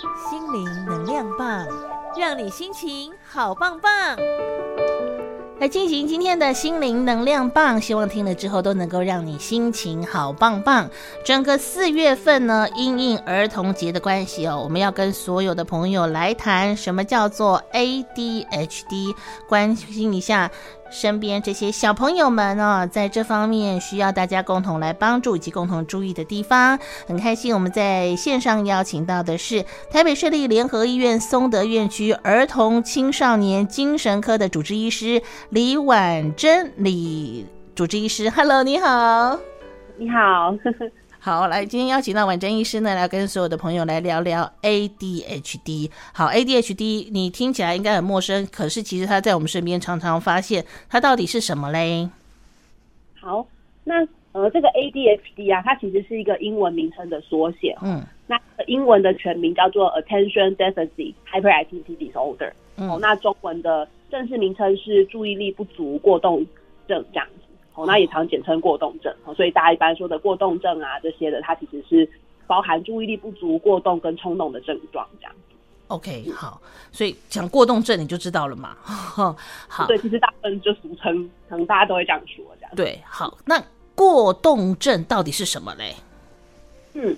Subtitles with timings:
[0.00, 1.66] 心灵能量棒，
[2.18, 3.92] 让你心情好棒棒。
[5.58, 10.88] 来进行今天的心灵能量棒，希望听了之后都能够让你心情好棒棒。
[11.22, 19.14] 整个四月份呢，因应儿童节的关系哦，我们要跟所有的朋友来谈什么叫做 ADHD，
[19.46, 20.50] 关心一下。
[20.90, 27.54] 身边这些小朋友们哦，在这方面需要大家共同来帮助以及共同注意的地方，很开心。
[27.54, 38.28] 我们在线上邀请到的是台北市立联合医院松德院区儿童青少年精神科的主治医师李婉珍李主治医师。
[38.28, 39.38] Hello，你好，
[39.96, 40.54] 你好。
[41.22, 45.90] 好，来，今天邀请到婉珍医师呢，来跟所有的朋友来聊聊 ADHD。
[46.14, 52.08] 好，ADHD 你听起来应该很陌生，可是其实它在我们身边常常发现，它到底是什么嘞？
[53.20, 53.46] 好，
[53.84, 53.96] 那
[54.32, 57.76] 呃，这个 ADHD 啊，它其实是一个英文名称的缩写。
[57.82, 62.50] 嗯，那英文的全名叫做 Attention Deficit Hyperactivity Disorder。
[62.78, 66.46] 嗯，哦，那中文的正式名称是注意力不足过动
[66.88, 67.28] 症，这样。
[67.80, 72.06] 哦，那也常简称过动症，所以大家一般说的过动症啊这些的，它其实是
[72.46, 75.32] 包含注意力不足、过动跟冲动的症状这样。
[75.88, 76.60] OK，好，
[76.92, 78.76] 所以讲过动症你就知道了嘛。
[78.84, 79.34] 好，
[79.88, 82.72] 对，其实大部分就俗称，可能大家都会这样说这样。
[82.76, 83.62] 对，好，那
[83.94, 85.94] 过动症到底是什么嘞？
[86.92, 87.16] 嗯。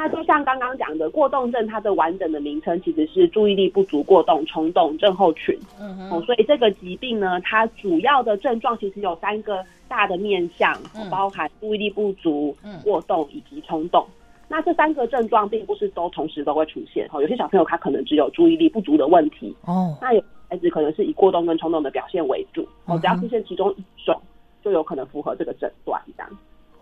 [0.00, 5.58] 那就像刚刚讲的，过动症它的完整的名称其实是注意力不足过动冲动症候群。
[5.80, 14.06] 嗯哼，哦，所以这个疾病呢，它主要的症状其实有三个大的面向，嗯、包含注意力不足、过动以及冲动。
[14.08, 17.04] 嗯、那这三个症状并不是都同时都会出现。
[17.12, 19.52] 哦，有些小朋友他可能只有注意力不足的问题。
[19.64, 22.64] 哦，那有孩子可能是以过动跟冲动的表现为主。
[22.84, 24.16] 哦，只要出现其中一种，
[24.62, 26.00] 就有可能符合这个诊断。
[26.16, 26.30] 这样。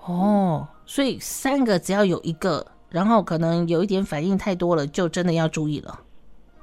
[0.04, 2.62] 哦，所以三个只要有一个。
[2.96, 6.00] 然后可能有一点反应太多了，就真的要注意了。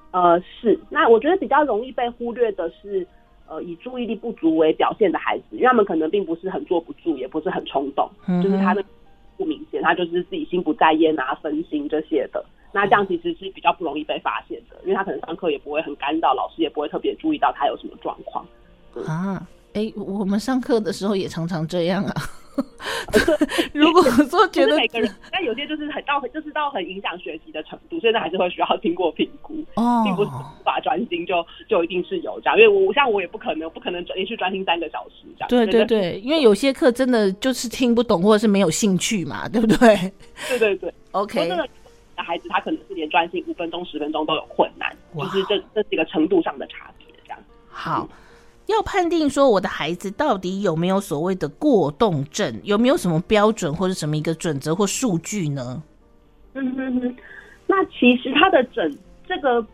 [0.09, 0.79] 呃，是。
[0.89, 3.05] 那我觉得比较容易被忽略的是，
[3.47, 8.83] 呃，以注意力不足为表现的孩子，因为他们可能并不是很坐不住，也不是很冲动，嗯、就是他的
[9.37, 12.43] 不明显，他就是自己心不在焉啊、分心这些的。
[12.71, 18.43] 那这样其实是比较不容易被发现的，因为他可能上课也不会很干扰，老师也不会特别注意到他有什么状况。
[19.05, 22.13] 啊，哎，我们上课的时候也常常这样啊。
[23.73, 35.49] 如果说觉得每个人，但有些就是很到，就是到很影响学习的程度，所以那还是会需要经过评估哦，并不是无法专心就就一定是有这样，因为我像我也不可能不可能连续专心三个小时这样。
[35.49, 40.11] 对对对，因为有些课真的就是听不懂或者是没有兴趣嘛，对不对？
[40.49, 41.47] 对对对，OK。
[41.47, 41.67] 那个
[42.15, 47.39] 孩子他可能是连专心五分钟十分钟都有困难，就是这这几个程度上的差别这样。
[47.67, 48.07] 好。
[48.67, 55.83] 要判定说我的孩子到底有没有所谓的过动症，有没有什么标准或者什么一个准则或数据呢？
[56.53, 57.15] 嗯哼哼，
[57.67, 58.97] 那其实他的诊
[59.27, 59.65] 这个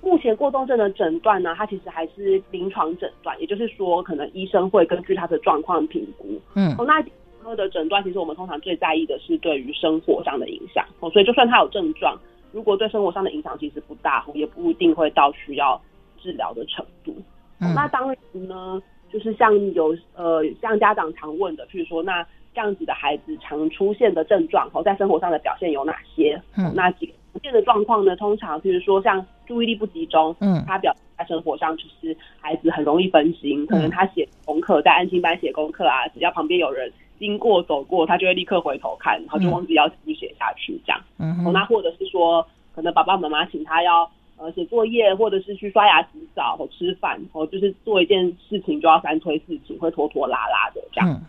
[0.00, 6.40] 目前过动症的诊断呢，它其实还是临床诊断，也就是说，可能医生会根据他的状况评估。
[6.54, 7.02] 嗯，哦，那
[7.42, 10.84] 科的诊断其实我们通常最在意的是对于生活上的影响。
[11.00, 12.16] 哦，所以就算他有症状，
[12.52, 15.78] 如果对生活上的影响其实不大，也不一定会到需要
[16.22, 17.14] 治疗的程度。
[17.60, 18.80] 嗯、那当然呢，
[19.12, 22.24] 就是像有呃，像家长常问的，譬如说，那
[22.54, 26.40] 这样子的孩子常出现的症状，哦，在生活上的表现有哪些？
[26.56, 28.14] 嗯，那几个常见的状况呢？
[28.16, 41.00] 通常譬如说，像注意力不集中，嗯，他表现在生活上就是孩子很容易分心，可能他写功课，在安心班写功课啊，只要旁边有人经过走过，他就会立刻回头看，然后就忘记要继续写下去，这样。
[41.18, 44.08] 嗯哦，那或者是说，可能爸爸妈妈请他要。
[44.38, 51.20] 呃，写作业或者是去刷牙、洗澡或吃饭，或就是做一件事情就要三催四请，会拖拖拉拉的这样子，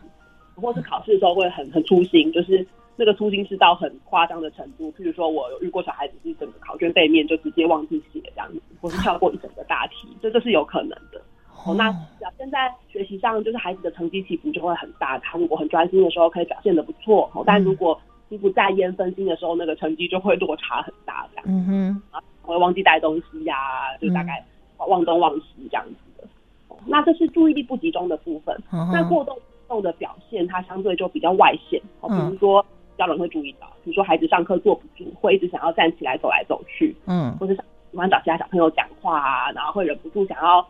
[0.56, 2.66] 嗯、或是考试的时候会很很粗心，就是
[2.96, 4.92] 那个粗心是到很夸张的程度。
[4.92, 11.20] 譬如说，我有遇过小孩子是整个考卷背面就直接忘记写这样子，或是跳过一整个大题，这这是有可能的。
[11.66, 15.18] 哦，那表现在学习上，就是孩子的成绩起伏就会很大。
[15.18, 21.46] 他如果很专心的时候，可以表现得不错，哦，但如果心不在焉、分心的时候，那个成绩就会落差很大这样。
[21.48, 22.22] 嗯哼。
[22.50, 24.44] 会忘记带东西呀、啊，就大概
[24.78, 26.28] 忘东忘西这样子的。
[26.72, 28.60] 嗯、那这是注意力不集中的部分。
[28.72, 29.38] 嗯、那过动
[29.68, 31.80] 动的表现，它相对就比较外显。
[32.02, 32.66] 哦，比如说，
[32.98, 36.96] 家长会注意到，比如说孩子上课坐不住，会一直想要站起来走来走去。
[37.06, 40.68] 嗯，或者喜欢找其他小朋友讲话啊，然后会忍不住想要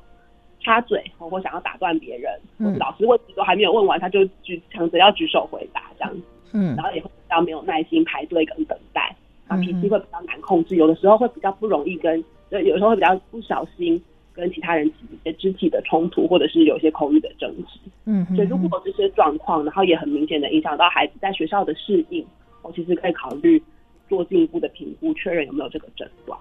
[0.59, 2.37] 插嘴，或想要打断别人。
[2.57, 6.21] 嗯，老师问题都还没有问完，他就举强着要举手回答这样子。
[6.53, 9.15] 嗯，然后也会比较没有耐心排队跟等待。
[9.47, 13.99] 啊，脾气会比较难控制，有的时候会比较不容易跟，呃，有时候会比较不小心
[14.31, 17.79] 跟其他人起一些肢体的冲突，或者是有一些口语的争执。
[18.05, 22.23] 嗯，所以如果这些状况，然后也很明显的影响到孩子在学校的适应，
[22.61, 23.59] 我其实可以考虑
[24.07, 26.39] 做进一步的评估，确认有没有这个症状。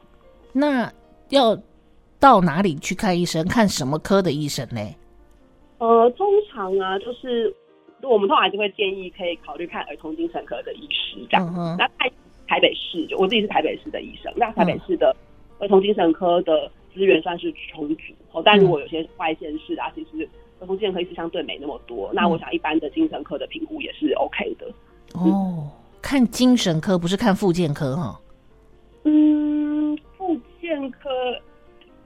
[0.52, 0.92] 那
[1.30, 1.58] 要
[2.20, 3.42] 到哪里去看医生？
[3.48, 4.80] 看什么科的医生呢？
[5.78, 7.50] 呃，通常啊，就是
[8.02, 11.46] 我们通常还是会建议可以考虑看儿童精神科的医师这样。
[11.56, 12.10] 嗯、那在
[12.46, 15.14] 台北市，就我自己是台北市的医生，那台北市的
[15.58, 18.02] 儿童精神科的资源算是充足。
[18.32, 20.28] 哦、嗯，但如果有些外县市啊，其实
[20.60, 22.08] 儿童精神科医师相对没那么多。
[22.08, 24.66] 嗯、那我想一般的精神科的评估也是 OK 的。
[25.14, 28.20] 哦，嗯、看精神科不是看复健科哈？
[29.04, 31.10] 嗯，复健科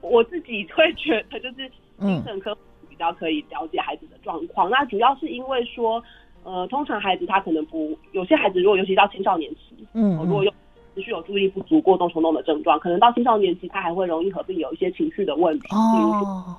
[0.00, 2.52] 我自己会觉得就是精神科。
[2.54, 2.60] 比
[3.02, 6.02] 较可以了解孩子的状况，那主要是因为说，
[6.44, 10.50] 呃，通常孩子他可能不，有些孩子如果尤其到青少年期，嗯，如果有
[10.94, 16.54] 持续有注意力不足、过动冲动的症状，可能到青少年期他还会容易合并有一些情绪的问题，比如说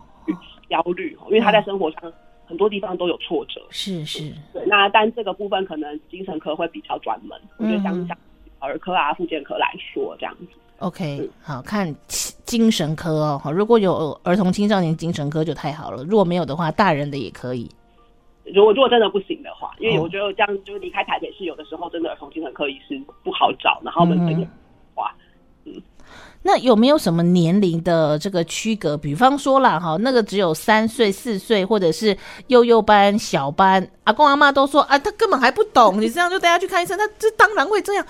[0.69, 2.11] 焦虑，因为他在生活上
[2.45, 8.17] 很多地方都有挫折，是是，对，那但这个部分可能精神科会比较专门，我觉得相相
[8.59, 10.47] 儿科啊、复健科来说这样子。
[10.79, 11.95] OK，是好，看
[12.45, 13.41] 精神科哦。
[13.51, 16.03] 如果有儿童青少年精神科就太好了。
[16.03, 17.69] 如果没有的话，大人的也可以。
[18.53, 24.47] 如果如果真的不行的话，因为我觉得这样就是离开台北市，有的时候真的儿童精神科医师不好找，然后门诊也
[24.95, 25.09] 哇，
[25.65, 25.73] 嗯。
[26.45, 28.97] 那有没有什么年龄的这个区隔？
[28.97, 32.17] 比方说啦，哈，那个只有三岁、四岁，或者是
[32.47, 38.05] 幼幼班、小班，阿公阿妈都说啊，他根本还不懂，你这样就带他去看医生，他这当然会这样。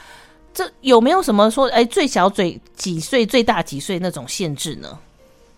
[0.54, 5.00] 这有没有什么说，哎，最小嘴几岁，最大几岁那种限制呢？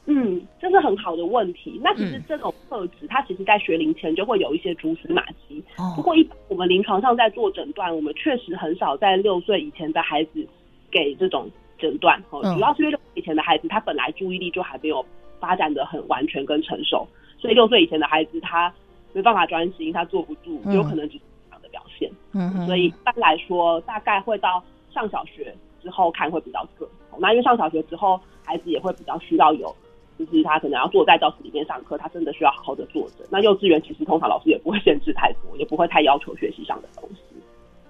[0.07, 1.81] 嗯，这是很好的问题。
[1.83, 5.63] 那其实这种特质，嗯、它其实在学龄前就会有一些蛛丝马迹。
[5.77, 10.47] 哦、不过，一般我们临床上在做诊断，我们确实很少在六岁以前的孩子
[10.91, 11.49] 给这种
[11.79, 12.21] 诊断。
[12.29, 15.03] 哦，主要是因为六岁以前的孩子，他本来注意力就还没有
[15.39, 17.07] 发展的很完全跟成熟，
[17.39, 18.71] 所以六岁以前的孩子他
[19.11, 22.07] 没办法专心，他坐不住，有可能只是这样的表现。
[22.33, 24.63] 嗯，所以一般来说，大概会到。
[24.95, 25.53] 上小学
[25.83, 26.89] 之后看会比较准，
[27.19, 29.75] 那因为上小学之后孩子也会比较需要有，
[30.17, 33.25] 就是他可能要坐在教室里面上课，他真的需要好好的坐着。
[33.29, 37.21] 那幼稚园其实通常老师也不会限制太多，也不会太要求学习上的东西。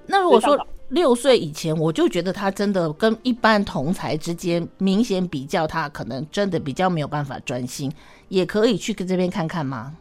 [0.08, 0.60] 那如果说
[0.90, 7.92] 六岁以前，我就觉得他真的跟一般同才之间明显比较，他可能真的比较没有办法专心，
[8.30, 9.96] 也可以去跟这边看看吗？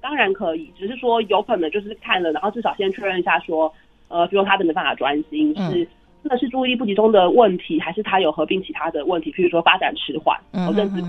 [0.00, 3.72] 当然可以，只是说有可能就是看了，然后至少先确认一下说，
[4.08, 5.86] 呃，比如他真的没办法专心是。
[6.22, 9.30] 嗯真的是注意力不集中的问题，还是他有合并其他的问题？
[9.32, 10.36] 譬如说发展迟缓，
[10.66, 11.00] 或者是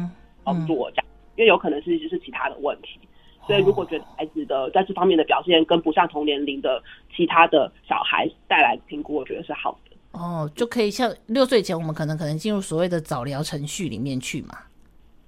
[0.45, 2.99] 操作这样，因为有可能是就是其他的问题。
[3.47, 6.81] 所以如果觉得孩子的在这方面的表现跟不上同年龄的
[7.15, 9.97] 其他的小孩带来评估，我觉得是好的。
[10.11, 14.59] 哦，就可以像六岁以前，我们可能可能进入所谓的早疗程序里面去嘛？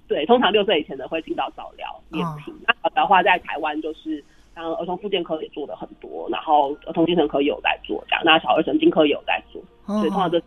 [0.07, 2.53] 对，通常六岁以前的会进到早疗练习。
[2.67, 4.23] 那早疗的话，在台湾就是。
[4.55, 10.39] 像儿童复健科也做的很多，然后儿童精神科也有在做这样，那小儿神经科也有在做，哦、所以通常都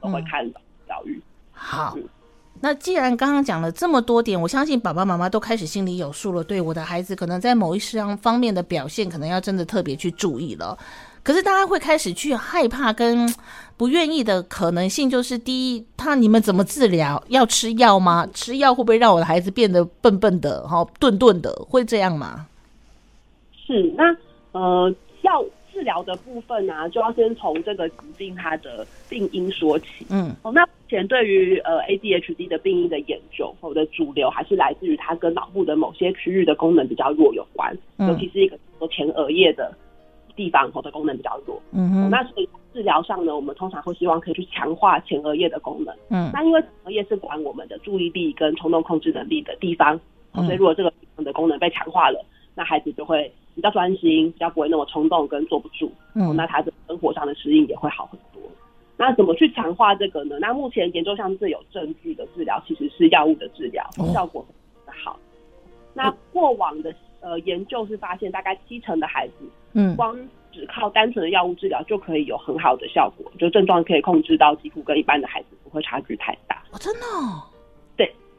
[0.00, 0.44] 都会看
[0.86, 1.20] 疗愈。
[1.52, 2.04] 好，嗯、
[2.60, 6.42] 那既然刚刚讲了这么多点，我相信爸爸妈妈都开始心里有数了。
[6.42, 10.76] 对我的孩子，可能在某一项方面的表现，可能要真的特别去注意了。
[11.22, 13.28] 可是大家会开始去害怕跟
[13.76, 17.22] 不愿意的可能性，就是第一，他你们怎么治疗？
[17.28, 18.26] 要吃药吗？
[18.32, 21.52] 吃药会不会让我的孩子变得笨笨的、哈顿顿的？
[21.68, 22.46] 会这样吗？
[23.66, 24.16] 是，那
[24.52, 30.06] 呃，要治疗的部分呢、啊，就要先从这个疾病它的病因说起。
[30.08, 38.56] 嗯，哦，那目前对于呃 ADHD 的病因的研究，或者主流还是来自于它跟脑部的某些区域的功能比较弱有关，嗯、尤其是一个
[38.88, 39.76] 前额叶的
[40.36, 41.60] 地方，或者功能比较弱。
[41.72, 45.94] 嗯哼、哦，那所以治疗上呢，我们通常会希望可以去强化前额叶的功能。
[46.08, 50.00] 嗯，那因为前额叶是管我们的注意力跟冲动控制能力的地方，
[50.32, 53.30] 哦、所以如果这个地方的功能被强化了，那孩子就会。
[53.56, 58.42] 比较专心，比较不会那么冲动跟坐不住，嗯，那他的生活上的适应也会好很多。
[58.98, 60.36] 那怎么去强化这个呢？
[60.38, 64.44] 那目前研究上最有证据的治疗其实是药物的治疗，哦、效果
[64.84, 65.18] 很好。
[65.94, 69.34] 那过往的呃研究是发现，大概七成的孩子，
[69.72, 70.16] 嗯，光
[70.52, 76.62] 只靠单纯的药物治疗就可以有很好的效果，就症状可以控制到几乎跟一般的孩子不会差距太大。
[76.72, 77.42] 哦，真的哦？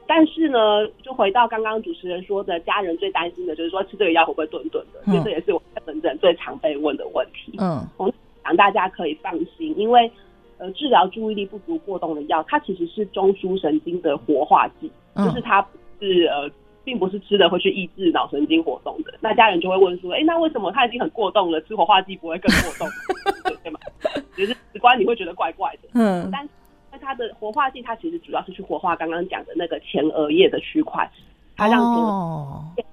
[0.07, 7.57] 但是呢，就回到刚刚主持人说的，家人最担心的就是说吃这个药会不会顿顿的，其实这也是我在门诊最常被问的问题。
[7.59, 8.11] 嗯，我
[8.43, 10.09] 想大家可以放心，因为
[10.57, 15.65] 呃，治疗注意力不足过动的药，它其实是中枢神经的活化剂，就是它
[15.99, 16.49] 是呃，
[16.83, 19.13] 并不是吃的会去抑制脑神经活动的。
[19.19, 22.87] 那家人就会问说，哎、欸，那为什么他已经很过动了，吃活化剂不会更过动？
[23.63, 23.79] 对吗？
[24.37, 25.89] 就是直观你会觉得怪怪的。
[25.93, 26.47] 嗯，但。
[27.01, 31.09] 它的活化剂，它其实主要是去活化刚刚讲的那个前额叶的区块，
[31.55, 32.85] 它让前额叶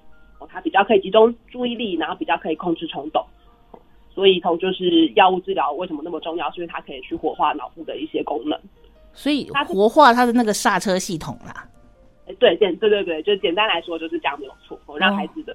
[0.49, 3.25] 它比较可以集中注意力，然后比较可以控制冲动。
[4.13, 8.57] 所以，从就是药物治疗为什么那么重要，是因为它可以去活化脑部的一些功能。
[9.11, 11.67] 所以它活化它的那个刹车系统啦。
[12.39, 15.53] 对，简对对对，就简单来说就是这样没有错，让孩子的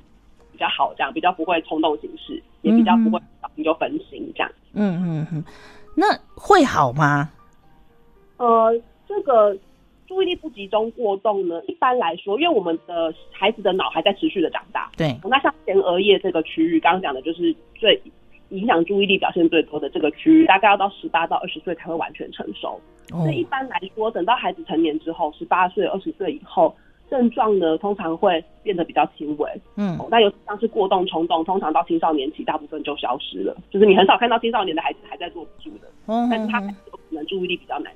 [0.52, 3.18] 比较好，这样比较不会冲动行事，也比较不会
[3.54, 4.52] 你就分心这样。
[4.74, 5.44] 嗯嗯嗯，
[5.94, 7.30] 那会好吗？
[8.40, 8.74] 呃，
[9.06, 9.54] 这个
[10.06, 18.00] 注意力不集中过动呢，一般来说，因为我们的孩子的脑还在持续的长大，对，那像前额叶这个区域，刚刚讲的就是最
[18.48, 22.80] 影响注意力表现最多的这个区域，大概要到十八到二十岁才会完全成熟。
[23.10, 26.74] 所以一般来说，等到孩子成年之后，十八岁、二十岁以后，
[27.10, 29.50] 症状呢通常会变得比较轻微。
[29.76, 33.54] 嗯，那尤其像是过动、冲动，通常到青少年期，大部分就消失了。
[33.70, 37.92] 就是你很少看到青少年的孩子还在坐不住的，嗯，但是他有可能注意力比较难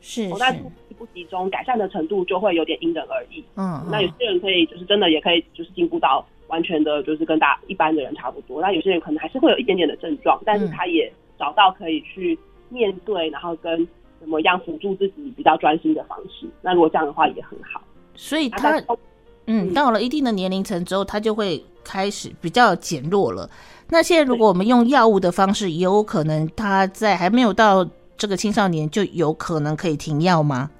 [0.00, 3.44] 是，那注意力不集中，改善的程度就会有点因人而异。
[3.56, 8.60] 嗯，那有些人可以就是真的也可以就是进步到完全的，就是跟大一般的人差不多。
[8.60, 12.38] 那有些人可能还是会有一点点的症状，但是他也找到可以去
[12.68, 13.86] 面对，然后跟。
[14.18, 16.46] 怎么样辅助自己比较专心的方式？
[16.62, 17.80] 那如果这样的话也很好。
[18.14, 18.82] 所以他，
[19.44, 23.48] 嗯，到了一定的年龄层之后，他就会开始比较减弱了。
[23.90, 30.70] 那现在如果我们用药物的方式，也有可能他在还没有到这个青少年就有可能可以停药吗？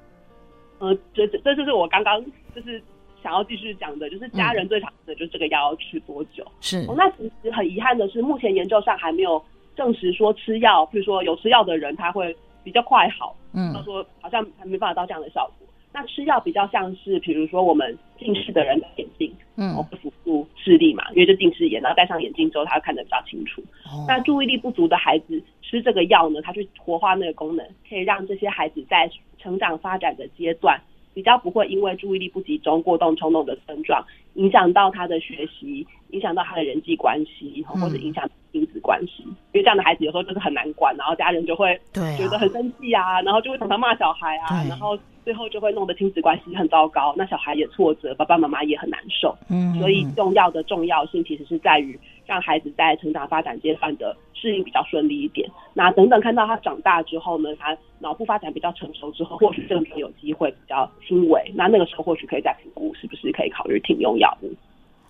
[0.79, 2.25] 呃，这这这就是我刚刚
[2.55, 2.83] 就是
[3.23, 6.45] 想要继续讲的，就是家人最常的就是这个药要吃多久？
[6.61, 6.85] 是。
[6.89, 9.43] 哦，那其实很遗憾的是，目前研究上还没有
[9.77, 12.37] 证实说吃药，比如说有吃药的人他会。
[12.67, 15.66] 比较快好，嗯，他说好像还没办法到这样的效果。
[15.97, 23.63] 那吃药比较像是，比如说我们近视的人戴眼镜，嗯，会辅助视力嘛，因为就近视眼，然后戴上眼镜之后，他看得比较清楚。
[23.87, 24.05] 哦。
[24.07, 30.79] 那注意力不足的孩子吃这个药呢，他去活化那个功能，可以让这些孩子在成长发展的阶段，
[31.17, 34.05] 比较不会因为注意力不集中、过动、冲动的症状，
[34.35, 39.23] 影响到他的学习，影响到他的人际关系，或者影响亲子关系。
[39.23, 49.35] 因为这样的孩子有时候就是很难管，然后家人就会觉得很生气啊，然后就会常常骂小孩啊，然后最后就会弄得亲子关系很糟糕，那小孩也挫折，爸爸妈妈也很难受。
[49.49, 54.15] 嗯，所以重要的重要性其实是在于让孩子在成长发展阶段的
[54.47, 55.51] 适应比较顺利一点。
[55.75, 64.51] 那等等看到他长大之后呢，他脑部发展比较成熟之后，或许症状有机会比较轻微，那那个时候或许可以再评估是不是可以考虑停用药物。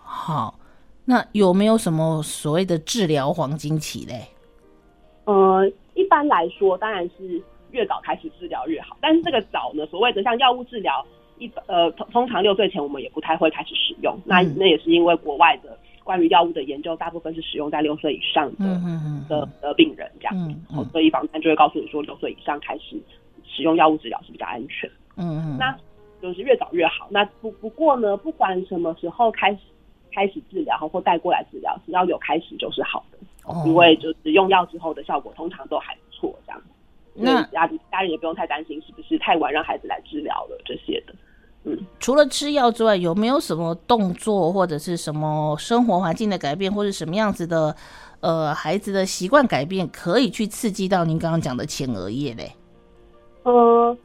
[0.02, 0.54] 好。
[1.08, 4.26] 那有没有什么所谓的治疗黄金期嘞？
[5.24, 5.64] 呃，
[5.94, 7.40] 一般来说，当然是
[7.70, 8.96] 越早开始治疗越好。
[9.00, 11.06] 但是这个早呢，所谓的像药物治疗，
[11.38, 14.12] 一呃通通常六岁前我们也不太会开始使用。
[14.16, 18.80] 嗯、那那也是因为国外的关于药物的研究，大部分是使用在六岁以上的、
[19.28, 20.34] 的的病人这样。
[20.34, 22.96] 嗯，嗯，所以访谈就会告诉你说，六岁以上开始
[23.44, 24.88] 使用药物治疗是比较安全。
[25.16, 25.76] 嗯嗯，那
[26.22, 27.08] 就是越早越好。
[27.10, 29.58] 那不不过呢，不管什么时候开始。
[30.12, 36.62] 开始治疗或带过来治疗，只要有开始就是好的，哦、因为就是用药之后的效果通常都还不错，这样。
[37.12, 41.14] 那家家人也不用太担心是不是太晚让孩子来治疗了这些的。
[41.98, 47.74] 除了吃药之外，有没有什么动作或者是什么生活环境的改变，或者什么样子的
[48.20, 52.52] 呃孩子的习惯改变，可以去刺激到您刚刚讲的前额叶嘞？
[53.42, 53.96] 呃，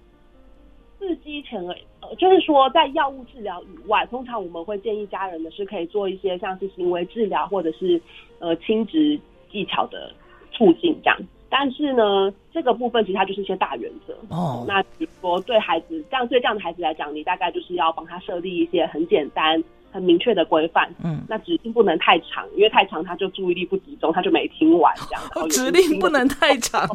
[0.99, 1.75] 刺激前额。
[2.01, 8.01] 呃就是说，在药物治疗以外，通常我们会建议家人的是可以做一些像是行为治疗或者是
[8.39, 9.17] 呃亲职
[9.49, 10.11] 技巧的
[10.51, 11.17] 促进这样。
[11.51, 14.65] 但是呢，这个部分其实它就是一些大原则哦。
[14.67, 20.89] 那比如说对孩子这样对这样的孩子来讲，你大概就是要帮他设立一些很简单、很明确的规范。
[21.03, 25.21] 嗯，那指令不能太长，因为太长他就注意力不集中，他就没听完这样。
[25.51, 26.87] 指令不能太长。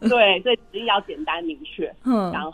[0.00, 1.92] 对，所以指令要简单明确。
[2.04, 2.52] 嗯，然后。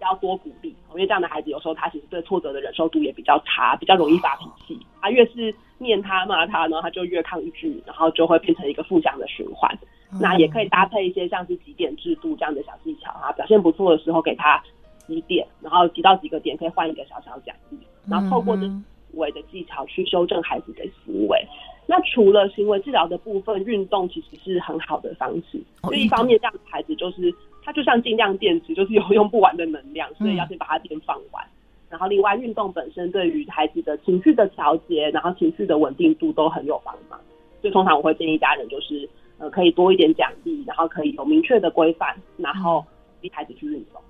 [0.00, 4.76] 要多鼓励，因为这样的孩子有时候他其实对挫折的忍受度也比较差，比较容易发脾气。
[5.00, 9.72] 他越是念他骂他呢，他就越抗拒，然后就会变成一个负向的循环。
[10.20, 14.62] 那也可以搭配一些像是几点制度这样的小技巧啊，表现不错的时候给他
[15.06, 17.78] 几点，然后几到几个点可以换一个小小奖励，
[18.08, 21.38] 然后透过这行为的技巧去修正孩子的行为。
[21.86, 25.60] 那除了行为治疗的部分，运动其实是很好的方式。
[25.82, 27.34] 就一方面，这样的孩子就是。
[27.64, 31.44] 他就像尽量电池，就是有用不完的能量，所以要先把它电放完。
[31.44, 37.16] 嗯、然后，另外运动本身对于孩子的情绪的调节，然后情绪的稳定度都很有帮忙。
[37.60, 39.08] 所以通常我会建议家人就是，
[39.42, 42.84] 呃，可以多一点奖励，然后可以有明确的规范，然后
[43.20, 44.00] 逼孩子去运动。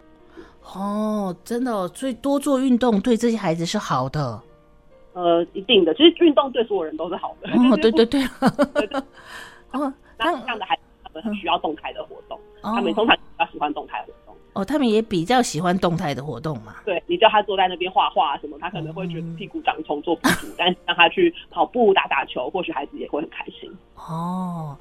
[0.63, 4.39] 哦，真的，哦所以多做运动对这些孩子是好的。
[5.15, 7.49] 呃，一定的，其实运动对所有人都是好的。
[7.51, 8.23] 哦，对对对。
[9.73, 12.39] 哦， 那这样的孩子他们很需要动态的活动。
[12.61, 16.77] 他们通常比较喜欢动态活动哦，他们也比较喜欢动态的活动嘛。
[16.85, 23.75] 对，你叫他坐在那边画画什么，他可能会觉得屁股长虫做不住，嗯、但是让他去跑步、打打球，或许孩子也会很开心。
[23.97, 24.77] 哦，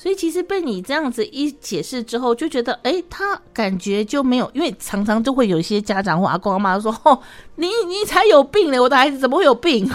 [0.00, 7.20] 所以其实被你这样子一解释之后，就觉得，哎，他感觉就没有，因为常常就会有一些家长或阿公阿妈说，哦，
[7.56, 9.86] 你你才有病呢，我的孩子怎么会有病？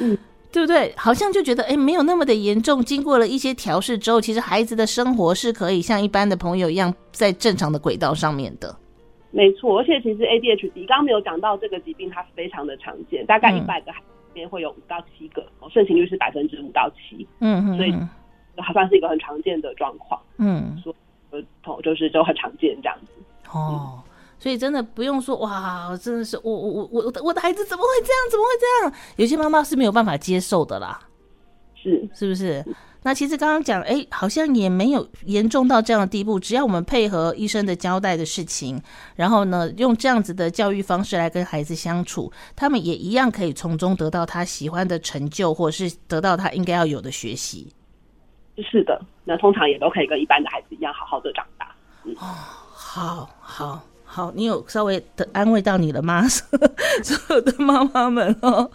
[0.00, 0.18] 嗯，
[0.50, 0.92] 对不对？
[0.96, 2.84] 好像就觉得，哎，没有那么的严重。
[2.84, 8.74] 经过了一些调试之后，其实孩子的生活是可以像一般的朋友一样，在正常的轨道上面的。
[9.30, 17.24] 没错，而且其实 ADHD 刚刚没有讲到这个疾病，它非常的常见，大概一百个孩子里面会有五到七个，哦，盛行率是百分之五到七。
[17.38, 17.94] 嗯嗯，所以。
[18.56, 20.94] 还算是一个很常见的状况，嗯，说
[21.30, 21.42] 呃，
[21.82, 23.12] 就是就很常见这样子，
[23.50, 24.00] 哦，
[24.38, 28.30] 所以真的不用说哇，真的是我我我我我的孩子怎么会这样？
[28.30, 29.00] 怎么会这样？
[29.16, 31.00] 有些妈妈是没有办法接受的啦，
[31.74, 32.64] 是是不是？
[33.06, 38.80] 那其实刚刚讲，哎，好像也没有严重到这样的地步，只要我们配合医生的交代的事情，
[39.14, 47.70] 然后呢，用这样子的教育方式来跟孩子相处，他们也一样可以从中得到他喜欢的成就，或者是得到他应该要有的学习。
[48.62, 51.74] 是的，那通常也都可以跟一般的孩子一样好好的长大。
[52.04, 52.24] 嗯、哦，
[52.72, 53.82] 好好。
[54.14, 56.24] 好，你有稍微的安慰到你了吗？
[57.02, 58.70] 所有的妈妈们哦。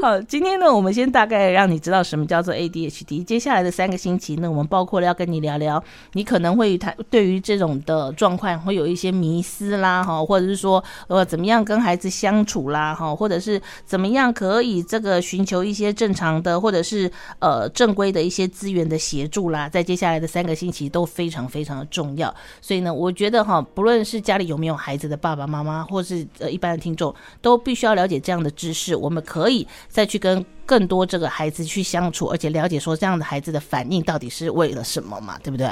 [0.00, 3.24] 好，今天呢，我们先大概让你知道什么叫做 ADHD。
[3.24, 5.82] 接下来的三个星期呢，我们包括了要跟你聊聊，
[6.12, 17.10] 你可能会他对于这种的状况会有一些迷思啦，哈，或者是说呃怎么样跟孩子相处啦，哈，或者是怎么样可以这个寻求一些正常的或者是
[17.40, 22.32] 呃正规的一些资源的协助啦，在接下来的三个星期都非常非常的重要。
[22.60, 28.94] 所以呢，我觉得哈，不论是家里有没有孩子的爸爸妈妈，或是呃一般的听众，都必须要了解这样的知识。
[28.94, 35.66] 我们可以再去跟更多这个孩子去相处，而且了解说这样的孩子的反应到底是为了什么嘛，对不对？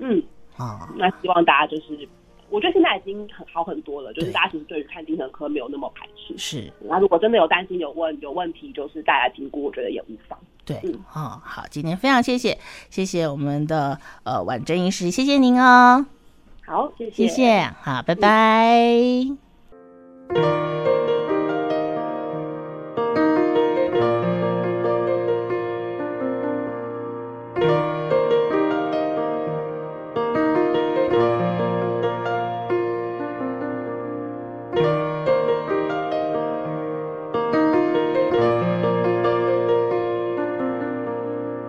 [0.00, 0.22] 嗯
[0.58, 2.06] 啊，那希望大家就是，
[2.50, 6.36] 我觉得现在已经很好很多了，就是大家其实对于看精神科没有那么排斥。
[6.36, 10.38] 是，那如果真的有担心、有问有问题，就是大家评估，我觉得也无妨。
[10.66, 12.58] 对，嗯，哦，好，今天非常谢谢，
[12.90, 16.19] 谢谢我们的呃婉珍医师，谢谢您哦。
[16.70, 18.68] 好，谢谢，谢谢，好，拜拜。
[20.28, 21.19] 嗯